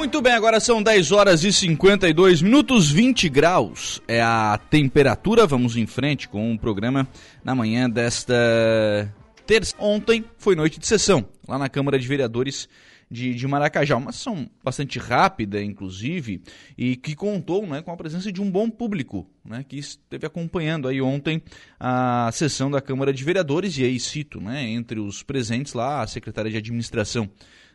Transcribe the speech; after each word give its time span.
Muito 0.00 0.22
bem, 0.22 0.32
agora 0.32 0.58
são 0.60 0.82
10 0.82 1.12
horas 1.12 1.44
e 1.44 1.52
52 1.52 2.40
minutos, 2.40 2.90
20 2.90 3.28
graus 3.28 4.00
é 4.08 4.22
a 4.22 4.58
temperatura. 4.70 5.46
Vamos 5.46 5.76
em 5.76 5.86
frente 5.86 6.26
com 6.26 6.54
o 6.54 6.58
programa 6.58 7.06
na 7.44 7.54
manhã 7.54 7.88
desta 7.88 8.34
terça. 9.44 9.74
Ontem 9.78 10.24
foi 10.38 10.56
noite 10.56 10.80
de 10.80 10.86
sessão 10.86 11.28
lá 11.46 11.58
na 11.58 11.68
Câmara 11.68 11.98
de 11.98 12.08
Vereadores 12.08 12.66
de, 13.10 13.34
de 13.34 13.46
Maracajá. 13.46 13.94
Uma 13.98 14.10
sessão 14.10 14.48
bastante 14.64 14.98
rápida, 14.98 15.62
inclusive, 15.62 16.40
e 16.78 16.96
que 16.96 17.14
contou 17.14 17.66
né, 17.66 17.82
com 17.82 17.92
a 17.92 17.96
presença 17.96 18.32
de 18.32 18.40
um 18.40 18.50
bom 18.50 18.70
público 18.70 19.28
né, 19.44 19.62
que 19.68 19.76
esteve 19.76 20.26
acompanhando 20.26 20.88
aí 20.88 21.02
ontem 21.02 21.42
a 21.78 22.30
sessão 22.32 22.70
da 22.70 22.80
Câmara 22.80 23.12
de 23.12 23.22
Vereadores. 23.22 23.76
E 23.76 23.84
aí 23.84 24.00
cito, 24.00 24.40
né, 24.40 24.66
entre 24.66 24.98
os 24.98 25.22
presentes 25.22 25.74
lá, 25.74 26.00
a 26.00 26.06
secretária 26.06 26.50
de 26.50 26.56
Administração 26.56 27.28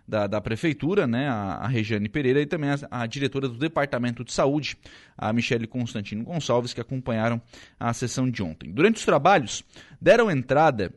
da, 0.07 0.27
da 0.27 0.39
Prefeitura, 0.39 1.07
né, 1.07 1.27
a, 1.27 1.55
a 1.61 1.67
Regiane 1.67 2.07
Pereira, 2.07 2.41
e 2.41 2.45
também 2.45 2.69
a, 2.69 2.77
a, 2.89 3.05
diretora 3.05 3.47
do 3.47 3.57
Departamento 3.57 4.23
de 4.23 4.31
Saúde, 4.31 4.77
a 5.17 5.33
Michele 5.33 5.67
Constantino 5.67 6.23
Gonçalves, 6.23 6.73
que 6.73 6.81
acompanharam 6.81 7.41
a 7.79 7.93
sessão 7.93 8.29
de 8.29 8.43
ontem. 8.43 8.71
Durante 8.71 8.97
os 8.97 9.05
trabalhos, 9.05 9.63
deram 9.99 10.29
entrada 10.29 10.93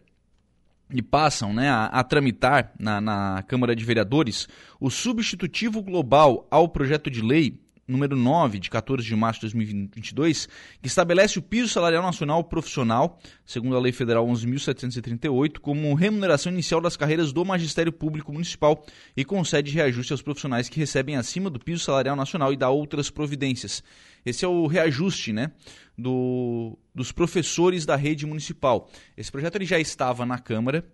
e 0.91 1.03
passam 1.03 1.53
né, 1.53 1.69
a, 1.69 1.87
a 1.87 2.05
tramitar 2.05 2.73
na, 2.79 3.01
na 3.01 3.43
Câmara 3.47 3.77
de 3.77 3.85
Vereadores 3.85 4.49
o 4.81 4.91
substitutivo 4.91 5.83
global 5.83 6.47
ao 6.51 6.69
projeto 6.69 7.11
de 7.11 7.21
lei 7.21 7.61
número 7.89 8.15
9, 8.15 8.59
de 8.59 8.69
14 8.69 9.05
de 9.05 9.17
março 9.17 9.41
de 9.41 9.47
2022, 9.47 10.47
que 10.81 10.87
estabelece 10.87 11.39
o 11.39 11.43
piso 11.43 11.69
salarial 11.69 12.03
nacional 12.03 12.45
profissional, 12.45 13.19
segundo 13.47 13.77
a 13.77 13.81
Lei 13.81 13.93
Federal 13.93 14.27
11.738, 14.27 15.59
como 15.59 15.95
remuneração 15.95 16.53
inicial 16.53 16.81
das 16.81 16.97
carreiras 16.97 17.33
do 17.33 17.45
Magistério 17.45 17.91
Público 17.91 18.33
Municipal 18.33 18.85
e 19.17 19.25
concede 19.25 19.73
reajuste 19.73 20.13
aos 20.13 20.23
profissionais 20.23 20.69
que 20.69 20.79
recebem 20.79 21.17
acima 21.17 21.49
do 21.49 21.59
piso 21.59 21.83
salarial 21.83 22.15
nacional 22.15 22.53
e 22.53 22.57
dá 22.57 22.69
outras 22.69 23.09
providências. 23.09 23.83
Esse 24.25 24.45
é 24.45 24.49
o 24.49 24.67
reajuste 24.67 25.33
né, 25.33 25.51
do, 25.97 26.79
dos 26.95 27.11
professores 27.11 27.87
da 27.87 27.97
rede 27.97 28.27
municipal. 28.27 28.91
Esse 29.17 29.33
projeto 29.33 29.57
ele 29.57 29.65
já 29.65 29.81
estava 29.81 30.27
na 30.27 30.39
Câmara, 30.39 30.85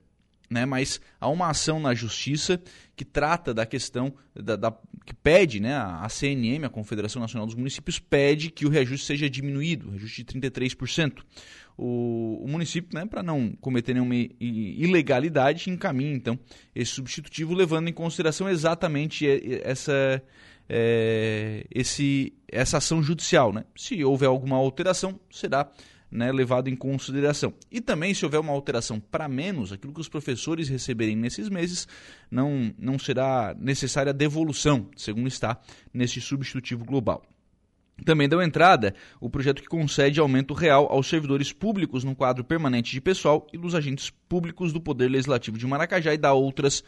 né, 0.55 0.65
mas 0.65 1.01
há 1.21 1.29
uma 1.29 1.49
ação 1.49 1.81
na 1.81 1.93
justiça 1.93 2.61
que 2.95 3.05
trata 3.05 3.53
da 3.53 3.67
questão 3.67 4.15
da, 4.33 4.55
da, 4.55 4.73
que 5.05 5.13
pede, 5.13 5.59
né, 5.59 5.75
a 5.75 6.09
CNM, 6.09 6.65
a 6.65 6.71
Confederação 6.71 7.21
Nacional 7.21 7.45
dos 7.45 7.57
Municípios, 7.57 7.99
pede 7.99 8.51
que 8.51 8.65
o 8.65 8.69
reajuste 8.69 9.05
seja 9.05 9.29
diminuído, 9.29 9.91
reajuste 9.91 10.23
de 10.23 10.41
33%. 10.41 11.23
O, 11.77 12.41
o 12.45 12.49
município, 12.49 12.97
né, 12.97 13.05
para 13.05 13.21
não 13.21 13.51
cometer 13.61 13.95
nenhuma 13.95 14.15
ilegalidade, 14.15 15.69
encaminha 15.69 16.15
então 16.15 16.39
esse 16.73 16.93
substitutivo, 16.93 17.53
levando 17.53 17.89
em 17.89 17.93
consideração 17.93 18.49
exatamente 18.49 19.27
essa, 19.65 20.23
é, 20.69 21.67
esse, 21.75 22.33
essa 22.47 22.79
ação 22.79 23.03
judicial. 23.03 23.53
Né? 23.53 23.65
Se 23.77 24.05
houver 24.05 24.29
alguma 24.29 24.57
alteração, 24.57 25.19
será 25.29 25.69
né, 26.11 26.31
levado 26.31 26.69
em 26.69 26.77
consideração. 26.77 27.53
E 27.71 27.81
também, 27.81 28.15
se 28.15 28.25
houver 28.25 28.41
uma 28.41 28.53
alteração 28.53 29.01
para 29.01 29.29
menos, 29.29 29.73
aquilo 29.73 29.93
que 29.93 30.01
os 30.01 30.09
professores 30.09 30.69
receberem 30.69 31.17
nesses 31.17 31.49
meses, 31.49 31.89
não, 32.31 32.73
não 32.79 32.99
será 32.99 33.55
necessária 33.59 34.13
devolução, 34.13 34.89
segundo 34.97 35.29
está 35.29 35.61
neste 35.93 36.21
substitutivo 36.21 36.85
global. 36.85 37.23
Também 38.05 38.29
deu 38.29 38.43
entrada 38.43 38.95
o 39.21 39.31
projeto 39.31 39.63
que 39.63 39.69
concede 39.69 40.19
aumento 40.19 40.53
real 40.53 40.89
aos 40.91 41.07
servidores 41.07 41.53
públicos 41.53 42.03
no 42.03 42.15
quadro 42.15 42.43
permanente 42.43 42.91
de 42.91 43.01
pessoal 43.01 43.47
e 43.53 43.59
dos 43.59 43.75
agentes 43.75 44.11
públicos 44.29 44.73
do 44.73 44.81
Poder 44.81 45.09
Legislativo 45.09 45.57
de 45.57 45.67
Maracajá 45.67 46.13
e 46.13 46.19
dá 46.19 46.33
outras 46.33 46.83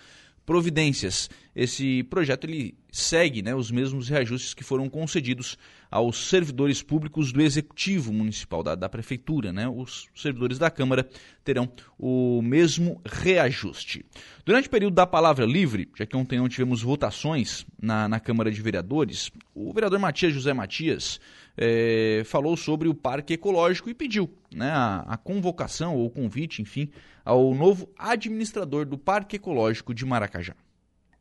providências. 0.47 1.29
Esse 1.55 2.05
projeto 2.05 2.45
ele 2.45 2.75
segue 2.93 3.43
né, 3.43 3.55
os 3.55 3.71
mesmos 3.71 4.09
reajustes 4.09 4.55
que 4.55 4.63
foram 4.63 4.89
concedidos 4.89 5.59
aos 5.91 6.29
servidores 6.29 6.83
públicos 6.83 7.33
do 7.33 7.43
Executivo 7.43 8.13
Municipal, 8.13 8.63
da, 8.63 8.75
da 8.75 8.89
Prefeitura. 8.89 9.53
Né? 9.53 9.69
Os 9.69 10.09
servidores 10.15 10.59
da 10.59 10.71
Câmara 10.71 11.07
terão 11.45 11.71
o 11.99 12.41
mesmo 12.41 13.01
reajuste. 13.05 14.07
Durante 14.45 14.69
o 14.69 14.71
período 14.71 14.95
da 14.95 15.07
palavra 15.07 15.45
livre, 15.45 15.89
já 15.97 16.07
que 16.07 16.17
ontem 16.17 16.39
não 16.39 16.49
tivemos 16.49 16.81
votações 16.83 17.67
na, 17.81 18.09
na 18.09 18.21
Câmara 18.21 18.51
de 18.51 18.63
Vereadores, 18.63 19.31
o 19.55 19.73
vereador 19.73 19.99
Matias 19.99 20.33
José 20.33 20.55
Matias 20.55 21.21
é, 21.57 22.23
falou 22.25 22.57
sobre 22.57 22.89
o 22.89 22.95
Parque 22.95 23.35
Ecológico 23.35 23.89
e 23.89 23.95
pediu 23.95 24.31
né, 24.55 24.71
a, 24.71 25.05
a 25.07 25.17
convocação 25.17 25.97
ou 25.97 26.11
convite, 26.11 26.61
enfim, 26.61 26.91
ao 27.25 27.55
novo 27.55 27.89
administrador 27.99 28.85
do 28.85 28.99
Parque 28.99 29.37
Ecológico 29.37 29.95
de 29.95 30.05
Maracajá. 30.05 30.55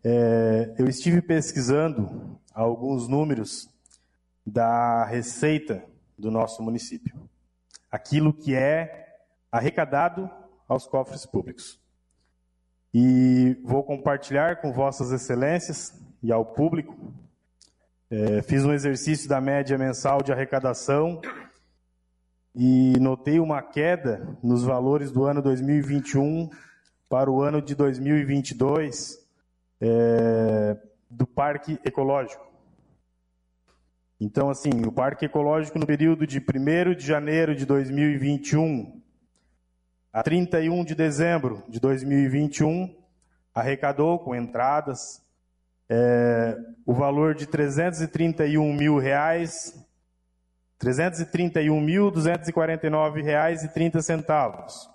É, 0.04 0.76
eu 0.78 0.88
estive 0.88 1.22
pesquisando 1.22 2.40
alguns 2.54 3.08
números 3.08 3.68
da 4.46 5.06
receita 5.06 5.84
do 6.18 6.30
nosso 6.30 6.62
município, 6.62 7.28
aquilo 7.92 8.32
que 8.32 8.54
é 8.54 9.18
arrecadado 9.52 10.30
aos 10.68 10.86
cofres 10.86 11.26
públicos. 11.26 11.80
E 12.94 13.58
vou 13.64 13.84
compartilhar 13.84 14.62
com 14.62 14.72
Vossas 14.72 15.12
Excelências 15.12 15.94
e 16.22 16.32
ao 16.32 16.46
público. 16.46 16.96
É, 18.10 18.42
fiz 18.44 18.64
um 18.64 18.72
exercício 18.72 19.28
da 19.28 19.42
média 19.42 19.78
mensal 19.78 20.22
de 20.22 20.32
arrecadação 20.32 21.20
e 22.54 22.94
notei 23.00 23.40
uma 23.40 23.64
queda 23.64 24.38
nos 24.44 24.64
valores 24.64 25.12
do 25.12 25.26
ano 25.26 25.42
2021 25.42 26.50
para 27.10 27.32
o 27.32 27.42
ano 27.42 27.62
de 27.62 27.74
2022 27.74 29.18
é, 29.82 30.78
do 31.10 31.26
Parque 31.26 31.80
Ecológico. 31.84 32.46
Então, 34.20 34.52
assim, 34.52 34.86
o 34.86 34.92
Parque 34.92 35.26
Ecológico 35.26 35.80
no 35.80 35.88
período 35.88 36.28
de 36.28 36.40
1 36.40 36.94
de 36.96 37.06
janeiro 37.06 37.56
de 37.56 37.66
2021 37.66 39.02
a 40.14 40.24
31 40.24 40.86
de 40.86 40.94
dezembro 40.94 41.64
de 41.68 41.80
2021 41.80 42.96
arrecadou 43.54 44.20
com 44.20 44.34
entradas 44.34 45.22
é, 45.90 46.56
o 46.86 46.94
valor 46.94 47.34
de 47.34 47.48
331 47.48 48.74
mil 48.74 48.98
reais 48.98 49.74
331.249 50.80 53.24
reais 53.24 53.64
e 53.64 53.70
30 53.70 54.02
centavos. 54.02 54.90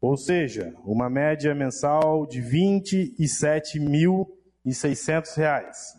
Ou 0.00 0.16
seja, 0.16 0.72
uma 0.84 1.10
média 1.10 1.52
mensal 1.54 2.26
de 2.26 2.40
27.600 2.40 5.36
reais. 5.36 5.98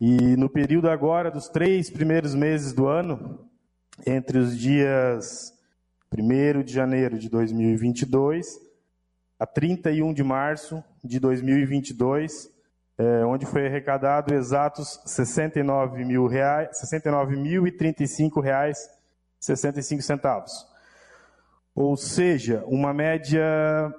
E 0.00 0.36
no 0.36 0.48
período 0.48 0.88
agora 0.88 1.28
dos 1.30 1.48
três 1.48 1.90
primeiros 1.90 2.34
meses 2.34 2.72
do 2.72 2.86
ano, 2.86 3.46
entre 4.06 4.38
os 4.38 4.56
dias 4.56 5.52
1 6.16 6.62
de 6.62 6.72
janeiro 6.72 7.18
de 7.18 7.28
2022 7.28 8.46
a 9.38 9.46
31 9.46 10.14
de 10.14 10.22
março 10.22 10.82
de 11.02 11.18
2022, 11.18 12.50
é, 13.00 13.24
onde 13.24 13.46
foi 13.46 13.66
arrecadado 13.66 14.34
exatos 14.34 15.00
69 15.06 16.04
mil 16.04 16.26
reais, 16.26 16.78
69 16.78 17.34
mil 17.34 17.66
e 17.66 17.72
35 17.72 18.40
reais 18.40 18.78
65 19.40 20.02
centavos. 20.02 20.52
Ou 21.74 21.96
seja, 21.96 22.62
uma 22.66 22.92
média 22.92 23.90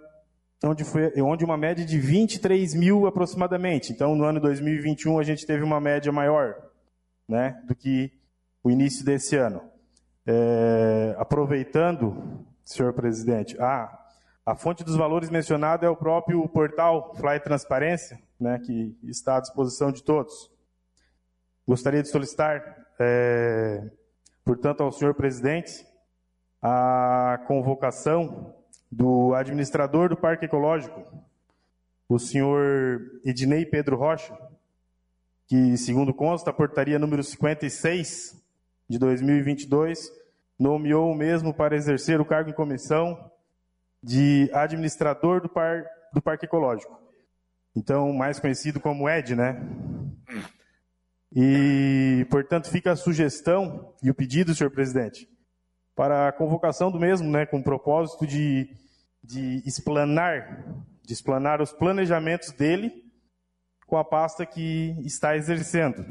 onde 0.63 0.83
foi 0.83 1.19
onde 1.19 1.43
uma 1.43 1.57
média 1.57 1.83
de 1.83 1.99
23 1.99 2.75
mil 2.75 3.07
aproximadamente. 3.07 3.91
Então, 3.91 4.15
no 4.15 4.23
ano 4.23 4.39
2021 4.39 5.17
a 5.17 5.23
gente 5.23 5.47
teve 5.47 5.63
uma 5.63 5.81
média 5.81 6.11
maior, 6.11 6.55
né, 7.27 7.59
do 7.65 7.73
que 7.73 8.11
o 8.63 8.69
início 8.69 9.03
desse 9.03 9.35
ano. 9.35 9.63
É, 10.27 11.15
aproveitando, 11.17 12.45
senhor 12.63 12.93
presidente, 12.93 13.57
ah, 13.59 14.00
a 14.45 14.55
fonte 14.55 14.83
dos 14.83 14.95
valores 14.95 15.29
mencionada 15.29 15.85
é 15.85 15.89
o 15.89 15.95
próprio 15.95 16.47
portal 16.49 17.13
Fly 17.15 17.39
Transparência, 17.39 18.19
né, 18.39 18.59
que 18.59 18.97
está 19.03 19.37
à 19.37 19.39
disposição 19.39 19.91
de 19.91 20.03
todos. 20.03 20.51
Gostaria 21.67 22.01
de 22.01 22.09
solicitar, 22.09 22.61
é, 22.99 23.83
portanto, 24.43 24.81
ao 24.81 24.91
senhor 24.91 25.13
presidente 25.13 25.85
a 26.61 27.39
convocação 27.47 28.55
do 28.91 29.33
administrador 29.35 30.09
do 30.09 30.17
Parque 30.17 30.45
Ecológico, 30.45 31.03
o 32.09 32.19
senhor 32.19 32.99
Ednei 33.23 33.65
Pedro 33.65 33.95
Rocha, 33.95 34.35
que, 35.47 35.77
segundo 35.77 36.13
consta, 36.13 36.49
a 36.49 36.53
portaria 36.53 36.99
número 36.99 37.23
56 37.23 38.41
de 38.89 38.97
2022 38.97 40.11
nomeou 40.59 41.11
o 41.11 41.15
mesmo 41.15 41.53
para 41.53 41.75
exercer 41.75 42.19
o 42.19 42.25
cargo 42.25 42.49
em 42.49 42.53
comissão 42.53 43.31
de 44.03 44.49
administrador 44.53 45.41
do, 45.41 45.49
par, 45.49 45.83
do 46.13 46.21
Parque 46.21 46.45
Ecológico. 46.45 46.99
Então, 47.75 48.11
mais 48.11 48.39
conhecido 48.39 48.79
como 48.79 49.07
ED, 49.07 49.35
né? 49.35 49.61
E, 51.33 52.25
portanto, 52.29 52.69
fica 52.69 52.91
a 52.91 52.95
sugestão 52.95 53.93
e 54.03 54.09
o 54.09 54.13
pedido, 54.13 54.53
senhor 54.53 54.69
presidente, 54.69 55.29
para 55.95 56.27
a 56.27 56.31
convocação 56.31 56.91
do 56.91 56.99
mesmo, 56.99 57.29
né, 57.29 57.45
com 57.45 57.59
o 57.59 57.63
propósito 57.63 58.27
de, 58.27 58.69
de 59.23 59.63
explanar, 59.65 60.65
de 61.03 61.13
explanar 61.13 61.61
os 61.61 61.71
planejamentos 61.71 62.51
dele 62.51 62.91
com 63.87 63.97
a 63.97 64.03
pasta 64.03 64.45
que 64.45 64.95
está 65.05 65.37
exercendo. 65.37 66.05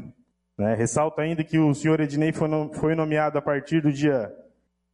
Né? 0.56 0.74
Ressalto 0.74 1.20
ainda 1.20 1.44
que 1.44 1.58
o 1.58 1.74
senhor 1.74 2.00
Ednei 2.00 2.32
foi 2.32 2.94
nomeado 2.94 3.38
a 3.38 3.42
partir 3.42 3.82
do 3.82 3.92
dia 3.92 4.30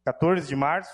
14 0.05 0.47
de 0.47 0.55
março, 0.55 0.93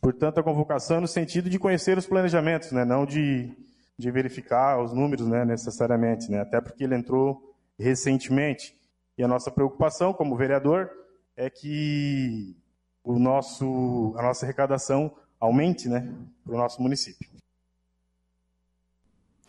portanto, 0.00 0.38
a 0.38 0.42
convocação 0.42 1.00
no 1.00 1.08
sentido 1.08 1.50
de 1.50 1.58
conhecer 1.58 1.98
os 1.98 2.06
planejamentos, 2.06 2.72
né? 2.72 2.84
não 2.84 3.04
de, 3.04 3.50
de 3.98 4.10
verificar 4.10 4.82
os 4.82 4.92
números 4.92 5.26
né? 5.26 5.44
necessariamente, 5.44 6.30
né? 6.30 6.40
até 6.40 6.60
porque 6.60 6.84
ele 6.84 6.94
entrou 6.94 7.54
recentemente. 7.78 8.74
E 9.18 9.22
a 9.22 9.28
nossa 9.28 9.50
preocupação 9.50 10.12
como 10.12 10.36
vereador 10.36 10.90
é 11.36 11.48
que 11.48 12.56
o 13.02 13.18
nosso, 13.18 14.14
a 14.18 14.22
nossa 14.22 14.44
arrecadação 14.44 15.14
aumente 15.38 15.88
né, 15.88 16.12
para 16.44 16.54
o 16.54 16.58
nosso 16.58 16.82
município. 16.82 17.28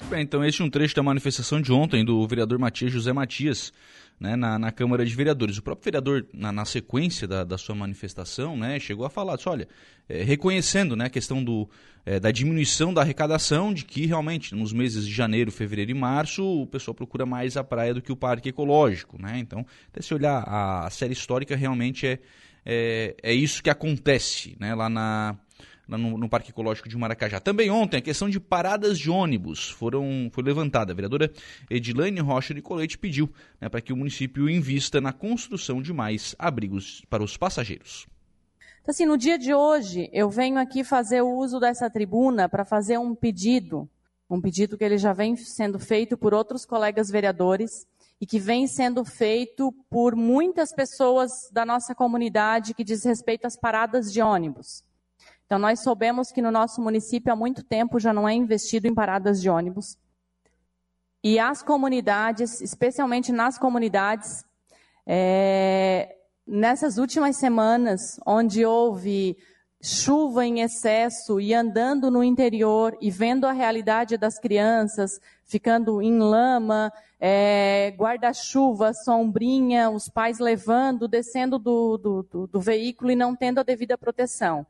Bem, 0.10 0.22
então 0.22 0.46
este 0.46 0.62
é 0.62 0.66
um 0.66 0.70
trecho 0.70 0.96
da 0.96 1.02
manifestação 1.02 1.60
de 1.60 1.74
ontem 1.74 2.06
do 2.06 2.26
vereador 2.28 2.60
Matias 2.60 2.92
José 2.92 3.12
Matias, 3.12 3.74
né, 4.20 4.36
na, 4.36 4.58
na, 4.58 4.72
Câmara 4.72 5.06
de 5.06 5.16
Vereadores. 5.16 5.58
O 5.58 5.62
próprio 5.62 5.86
vereador, 5.86 6.26
na, 6.34 6.52
na 6.52 6.66
sequência 6.66 7.28
da, 7.28 7.44
da, 7.44 7.58
sua 7.58 7.76
manifestação, 7.76 8.58
né, 8.58 8.80
chegou 8.80 9.06
a 9.06 9.10
falar, 9.10 9.36
disse, 9.36 9.50
olha, 9.50 9.68
é, 10.10 10.24
reconhecendo 10.24 10.96
né, 10.96 11.06
a 11.06 11.10
questão 11.10 11.44
do, 11.44 11.70
é, 12.06 12.20
da 12.20 12.32
diminuição 12.32 12.94
da 12.94 13.02
arrecadação, 13.02 13.74
de 13.74 13.86
que 13.86 14.06
realmente 14.06 14.56
nos 14.56 14.74
meses 14.74 15.06
de 15.06 15.14
janeiro, 15.14 15.52
fevereiro 15.52 15.92
e 15.92 15.94
março, 15.94 16.44
o 16.44 16.66
pessoal 16.66 16.96
procura 16.96 17.26
mais 17.26 17.58
a 17.58 17.64
praia 17.64 17.94
do 17.94 18.02
que 18.02 18.12
o 18.12 18.16
parque 18.16 18.50
ecológico. 18.50 19.22
Né? 19.22 19.38
Então, 19.38 19.66
até 19.92 20.02
se 20.02 20.14
olhar 20.14 20.44
a, 20.48 20.90
série 20.90 21.14
histórica, 21.14 21.56
realmente 21.56 22.08
é, 22.08 22.20
é, 22.66 23.16
é 23.22 23.34
isso 23.34 23.62
que 23.62 23.70
acontece 23.70 24.56
né, 24.60 24.74
lá 24.74 24.90
na 24.90 25.38
no, 25.88 26.18
no, 26.18 26.28
Parque 26.28 26.50
Ecológico 26.50 26.90
de 26.90 26.98
Maracajá. 26.98 27.40
Também 27.40 27.70
ontem, 27.70 27.98
a 27.98 28.02
questão 28.02 28.30
de 28.30 28.40
paradas 28.40 28.98
de 28.98 29.10
ônibus 29.10 29.70
foram, 29.70 30.30
foi 30.32 30.44
levantada. 30.44 30.92
A 30.92 30.96
vereadora 30.96 31.32
Edilane 31.70 32.20
Rocha 32.20 32.54
Nicolete 32.54 32.98
pediu 32.98 33.30
né, 33.62 33.70
para 33.70 33.80
que 33.80 33.94
o 33.94 33.98
município 33.98 34.50
invista 34.50 35.00
na 35.00 35.14
construção 35.14 35.82
de 35.82 35.94
mais 35.94 36.36
abrigos 36.38 37.04
para 37.10 37.24
os 37.24 37.38
passageiros. 37.38 38.08
Então, 38.82 38.92
assim, 38.92 39.06
no 39.06 39.18
dia 39.18 39.38
de 39.38 39.54
hoje, 39.54 40.10
eu 40.12 40.30
venho 40.30 40.58
aqui 40.58 40.84
fazer 40.84 41.22
o 41.22 41.30
uso 41.30 41.60
dessa 41.60 41.90
tribuna 41.90 42.50
para 42.50 42.66
fazer 42.66 42.98
um 42.98 43.14
pedido, 43.14 43.90
um 44.30 44.42
pedido 44.42 44.78
que 44.78 44.84
ele 44.84 44.98
já 44.98 45.14
vem 45.14 45.36
sendo 45.36 45.78
feito 45.78 46.18
por 46.18 46.34
outros 46.34 46.66
colegas 46.66 47.10
vereadores 47.10 47.86
e 48.20 48.26
que 48.26 48.40
vem 48.40 48.66
sendo 48.66 49.06
feito 49.06 49.72
por 49.90 50.16
muitas 50.16 50.74
pessoas 50.74 51.32
da 51.52 51.66
nossa 51.66 51.94
comunidade 51.94 52.74
que 52.74 52.84
diz 52.84 53.04
respeito 53.04 53.46
às 53.46 53.56
paradas 53.56 54.12
de 54.12 54.22
ônibus. 54.22 54.87
Então, 55.48 55.58
nós 55.58 55.80
soubemos 55.80 56.30
que 56.30 56.42
no 56.42 56.52
nosso 56.52 56.82
município 56.82 57.32
há 57.32 57.36
muito 57.36 57.64
tempo 57.64 58.02
já 58.02 58.12
não 58.12 58.28
é 58.28 58.34
investido 58.34 58.86
em 58.86 58.94
paradas 58.94 59.42
de 59.42 59.50
ônibus. 59.50 59.98
E 61.24 61.40
as 61.40 61.64
comunidades, 61.64 62.60
especialmente 62.60 63.32
nas 63.32 63.58
comunidades, 63.58 64.44
é, 65.06 66.18
nessas 66.46 66.98
últimas 66.98 67.38
semanas, 67.38 68.20
onde 68.26 68.66
houve 68.66 69.38
chuva 69.82 70.46
em 70.46 70.60
excesso 70.60 71.40
e 71.40 71.54
andando 71.54 72.12
no 72.12 72.22
interior 72.22 72.98
e 73.00 73.10
vendo 73.10 73.46
a 73.46 73.54
realidade 73.54 74.18
das 74.18 74.38
crianças, 74.38 75.12
ficando 75.46 76.02
em 76.02 76.20
lama, 76.20 76.92
é, 77.22 77.94
guarda-chuva, 77.98 78.94
sombrinha, 78.94 79.90
os 79.90 80.10
pais 80.10 80.40
levando, 80.40 81.08
descendo 81.08 81.58
do, 81.58 81.98
do, 81.98 82.24
do, 82.24 82.48
do 82.48 82.60
veículo 82.60 83.12
e 83.12 83.16
não 83.16 83.34
tendo 83.34 83.60
a 83.62 83.64
devida 83.64 83.98
proteção. 83.98 84.68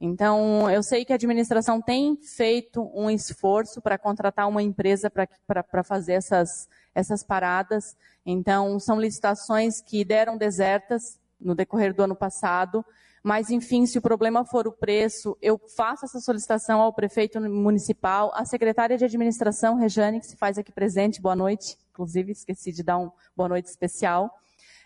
Então, 0.00 0.70
eu 0.70 0.82
sei 0.82 1.04
que 1.04 1.12
a 1.12 1.16
administração 1.16 1.82
tem 1.82 2.16
feito 2.16 2.88
um 2.94 3.10
esforço 3.10 3.80
para 3.82 3.98
contratar 3.98 4.48
uma 4.48 4.62
empresa 4.62 5.10
para 5.10 5.82
fazer 5.82 6.12
essas, 6.12 6.68
essas 6.94 7.24
paradas. 7.24 7.96
Então, 8.24 8.78
são 8.78 9.00
licitações 9.00 9.80
que 9.80 10.04
deram 10.04 10.36
desertas 10.36 11.18
no 11.40 11.54
decorrer 11.54 11.92
do 11.92 12.02
ano 12.02 12.14
passado. 12.14 12.84
Mas, 13.24 13.50
enfim, 13.50 13.86
se 13.86 13.98
o 13.98 14.02
problema 14.02 14.44
for 14.44 14.68
o 14.68 14.72
preço, 14.72 15.36
eu 15.42 15.60
faço 15.76 16.04
essa 16.04 16.20
solicitação 16.20 16.80
ao 16.80 16.92
prefeito 16.92 17.40
municipal, 17.40 18.30
à 18.34 18.44
secretária 18.44 18.96
de 18.96 19.04
administração, 19.04 19.74
Rejane, 19.74 20.20
que 20.20 20.26
se 20.26 20.36
faz 20.36 20.56
aqui 20.58 20.70
presente, 20.70 21.20
boa 21.20 21.34
noite. 21.34 21.76
Inclusive, 21.90 22.30
esqueci 22.30 22.70
de 22.70 22.84
dar 22.84 22.98
um 22.98 23.10
boa 23.36 23.48
noite 23.48 23.66
especial. 23.66 24.30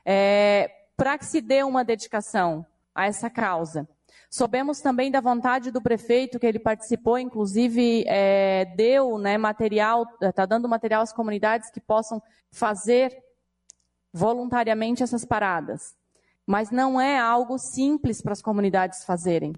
É, 0.05 0.71
para 0.97 1.19
que 1.19 1.27
se 1.27 1.43
dê 1.43 1.63
uma 1.63 1.85
dedicação 1.85 2.65
a 2.95 3.07
essa 3.07 3.29
causa. 3.29 3.87
Soubemos 4.35 4.81
também 4.81 5.11
da 5.11 5.21
vontade 5.21 5.71
do 5.71 5.83
prefeito, 5.83 6.39
que 6.39 6.47
ele 6.47 6.59
participou, 6.59 7.19
inclusive 7.19 8.03
é, 8.07 8.65
deu 8.65 9.19
né, 9.19 9.37
material, 9.37 10.07
está 10.23 10.47
dando 10.47 10.67
material 10.67 11.03
às 11.03 11.13
comunidades 11.13 11.71
que 11.71 11.79
possam 11.79 12.23
fazer 12.51 13.15
voluntariamente 14.11 15.03
essas 15.03 15.23
paradas. 15.23 15.95
Mas 16.47 16.71
não 16.71 16.99
é 16.99 17.19
algo 17.19 17.59
simples 17.59 18.23
para 18.23 18.33
as 18.33 18.41
comunidades 18.41 19.05
fazerem. 19.05 19.53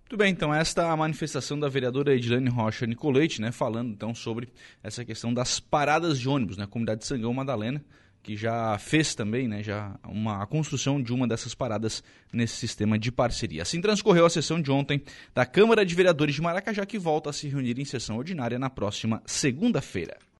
Muito 0.00 0.16
bem, 0.16 0.32
então 0.32 0.52
esta 0.52 0.82
é 0.82 0.90
a 0.90 0.96
manifestação 0.96 1.56
da 1.56 1.68
vereadora 1.68 2.16
Edilane 2.16 2.48
Rocha 2.50 2.84
Nicolete, 2.84 3.40
né, 3.40 3.52
falando 3.52 3.92
então 3.92 4.12
sobre 4.12 4.52
essa 4.82 5.04
questão 5.04 5.32
das 5.32 5.60
paradas 5.60 6.18
de 6.18 6.28
ônibus, 6.28 6.56
né, 6.56 6.66
comunidade 6.66 7.02
de 7.02 7.06
Sangão 7.06 7.32
Madalena, 7.32 7.84
que 8.26 8.36
já 8.36 8.76
fez 8.76 9.14
também 9.14 9.46
né, 9.46 9.62
já 9.62 9.94
uma, 10.02 10.42
a 10.42 10.46
construção 10.46 11.00
de 11.00 11.12
uma 11.12 11.28
dessas 11.28 11.54
paradas 11.54 12.02
nesse 12.32 12.56
sistema 12.56 12.98
de 12.98 13.12
parceria. 13.12 13.62
Assim 13.62 13.80
transcorreu 13.80 14.26
a 14.26 14.30
sessão 14.30 14.60
de 14.60 14.68
ontem 14.68 15.00
da 15.32 15.46
Câmara 15.46 15.86
de 15.86 15.94
Vereadores 15.94 16.34
de 16.34 16.42
Maracajá, 16.42 16.84
que 16.84 16.98
volta 16.98 17.30
a 17.30 17.32
se 17.32 17.46
reunir 17.46 17.78
em 17.78 17.84
sessão 17.84 18.16
ordinária 18.16 18.58
na 18.58 18.68
próxima 18.68 19.22
segunda-feira. 19.26 20.25